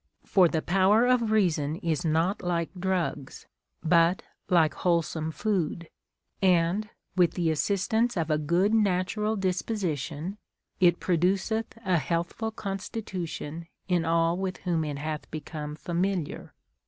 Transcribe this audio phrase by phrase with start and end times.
[0.25, 3.45] For the power of reason is not like drugs,
[3.83, 5.91] but like wholesome food;
[6.41, 10.39] and, with the assistance of a good natural disposition,
[10.79, 15.29] it produceth a healthful constitution in all with whom it hath.
[15.29, 16.55] become familiar.